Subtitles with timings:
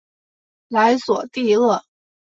[0.69, 1.83] 莱索蒂厄。